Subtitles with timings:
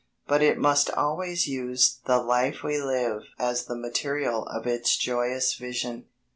[0.25, 5.53] But it must always use the life we live as the material of its joyous
[5.53, 6.05] vision.